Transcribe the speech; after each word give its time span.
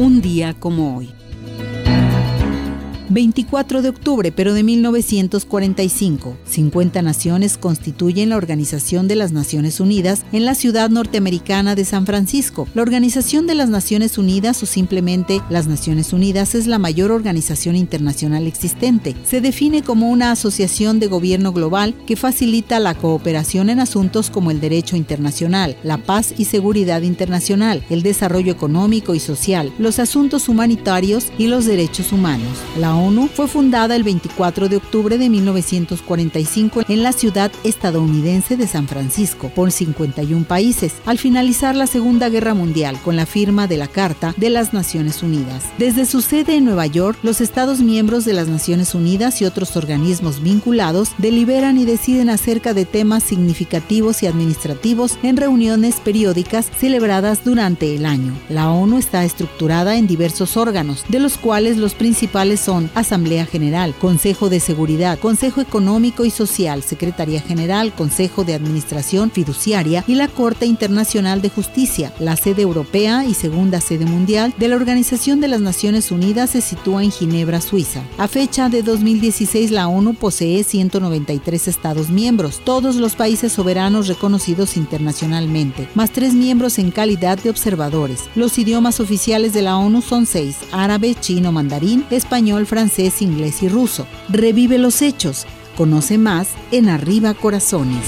Un 0.00 0.22
día 0.22 0.54
como 0.58 0.96
hoy. 0.96 1.10
24 3.10 3.82
de 3.82 3.88
octubre, 3.88 4.32
pero 4.32 4.54
de 4.54 4.62
1945. 4.62 6.36
50 6.44 7.02
naciones 7.02 7.58
constituyen 7.58 8.30
la 8.30 8.36
Organización 8.36 9.08
de 9.08 9.16
las 9.16 9.32
Naciones 9.32 9.80
Unidas 9.80 10.24
en 10.32 10.44
la 10.44 10.54
ciudad 10.54 10.90
norteamericana 10.90 11.74
de 11.74 11.84
San 11.84 12.06
Francisco. 12.06 12.68
La 12.74 12.82
Organización 12.82 13.48
de 13.48 13.56
las 13.56 13.68
Naciones 13.68 14.16
Unidas 14.16 14.62
o 14.62 14.66
simplemente 14.66 15.42
las 15.50 15.66
Naciones 15.66 16.12
Unidas 16.12 16.54
es 16.54 16.68
la 16.68 16.78
mayor 16.78 17.10
organización 17.10 17.74
internacional 17.74 18.46
existente. 18.46 19.16
Se 19.24 19.40
define 19.40 19.82
como 19.82 20.08
una 20.08 20.30
asociación 20.30 21.00
de 21.00 21.08
gobierno 21.08 21.52
global 21.52 21.94
que 22.06 22.16
facilita 22.16 22.78
la 22.78 22.94
cooperación 22.94 23.70
en 23.70 23.80
asuntos 23.80 24.30
como 24.30 24.52
el 24.52 24.60
derecho 24.60 24.96
internacional, 24.96 25.76
la 25.82 25.98
paz 25.98 26.32
y 26.38 26.44
seguridad 26.44 27.02
internacional, 27.02 27.84
el 27.90 28.02
desarrollo 28.02 28.52
económico 28.52 29.14
y 29.14 29.20
social, 29.20 29.72
los 29.78 29.98
asuntos 29.98 30.48
humanitarios 30.48 31.32
y 31.38 31.48
los 31.48 31.66
derechos 31.66 32.12
humanos. 32.12 32.58
ONU 33.00 33.28
fue 33.28 33.48
fundada 33.48 33.96
el 33.96 34.02
24 34.02 34.68
de 34.68 34.76
octubre 34.76 35.18
de 35.18 35.28
1945 35.28 36.82
en 36.88 37.02
la 37.02 37.12
ciudad 37.12 37.50
estadounidense 37.64 38.56
de 38.56 38.66
San 38.66 38.86
Francisco 38.88 39.50
por 39.54 39.72
51 39.72 40.44
países, 40.44 40.94
al 41.06 41.18
finalizar 41.18 41.74
la 41.74 41.86
Segunda 41.86 42.28
Guerra 42.28 42.54
Mundial 42.54 43.00
con 43.02 43.16
la 43.16 43.26
firma 43.26 43.66
de 43.66 43.76
la 43.76 43.88
Carta 43.88 44.34
de 44.36 44.50
las 44.50 44.72
Naciones 44.72 45.22
Unidas. 45.22 45.64
Desde 45.78 46.06
su 46.06 46.20
sede 46.20 46.56
en 46.56 46.64
Nueva 46.64 46.86
York, 46.86 47.18
los 47.22 47.40
Estados 47.40 47.80
miembros 47.80 48.24
de 48.24 48.34
las 48.34 48.48
Naciones 48.48 48.94
Unidas 48.94 49.40
y 49.40 49.44
otros 49.44 49.76
organismos 49.76 50.42
vinculados 50.42 51.12
deliberan 51.18 51.78
y 51.78 51.84
deciden 51.84 52.30
acerca 52.30 52.74
de 52.74 52.84
temas 52.84 53.22
significativos 53.22 54.22
y 54.22 54.26
administrativos 54.26 55.18
en 55.22 55.36
reuniones 55.36 55.96
periódicas 56.00 56.66
celebradas 56.78 57.44
durante 57.44 57.94
el 57.94 58.06
año. 58.06 58.34
La 58.48 58.70
ONU 58.70 58.98
está 58.98 59.24
estructurada 59.24 59.96
en 59.96 60.06
diversos 60.06 60.56
órganos, 60.56 61.04
de 61.08 61.20
los 61.20 61.38
cuales 61.38 61.76
los 61.76 61.94
principales 61.94 62.60
son 62.60 62.89
Asamblea 62.94 63.46
General, 63.46 63.94
Consejo 63.94 64.48
de 64.48 64.60
Seguridad, 64.60 65.18
Consejo 65.18 65.60
Económico 65.60 66.24
y 66.24 66.30
Social, 66.30 66.82
Secretaría 66.82 67.40
General, 67.40 67.92
Consejo 67.92 68.44
de 68.44 68.54
Administración 68.54 69.30
Fiduciaria 69.30 70.04
y 70.06 70.14
la 70.14 70.28
Corte 70.28 70.66
Internacional 70.66 71.42
de 71.42 71.50
Justicia. 71.50 72.12
La 72.18 72.36
sede 72.36 72.62
europea 72.62 73.24
y 73.24 73.34
segunda 73.34 73.80
sede 73.80 74.04
mundial 74.04 74.52
de 74.56 74.68
la 74.68 74.76
Organización 74.76 75.40
de 75.40 75.48
las 75.48 75.60
Naciones 75.60 76.10
Unidas 76.10 76.50
se 76.50 76.60
sitúa 76.60 77.04
en 77.04 77.10
Ginebra, 77.10 77.60
Suiza. 77.60 78.02
A 78.18 78.28
fecha 78.28 78.68
de 78.68 78.82
2016, 78.82 79.70
la 79.70 79.88
ONU 79.88 80.14
posee 80.14 80.64
193 80.64 81.68
Estados 81.68 82.10
miembros, 82.10 82.60
todos 82.64 82.96
los 82.96 83.14
países 83.14 83.52
soberanos 83.52 84.08
reconocidos 84.08 84.76
internacionalmente, 84.76 85.88
más 85.94 86.10
tres 86.10 86.34
miembros 86.34 86.78
en 86.78 86.90
calidad 86.90 87.38
de 87.38 87.50
observadores. 87.50 88.24
Los 88.34 88.58
idiomas 88.58 89.00
oficiales 89.00 89.52
de 89.52 89.62
la 89.62 89.76
ONU 89.76 90.02
son 90.02 90.26
seis, 90.26 90.56
árabe, 90.72 91.14
chino, 91.20 91.52
mandarín, 91.52 92.04
español, 92.10 92.66
francés, 92.66 92.79
francés, 92.80 93.20
inglés 93.20 93.62
y 93.62 93.68
ruso. 93.68 94.06
Revive 94.30 94.78
los 94.78 95.02
hechos. 95.02 95.44
Conoce 95.76 96.16
más 96.16 96.48
en 96.70 96.88
Arriba 96.88 97.34
Corazones. 97.34 98.06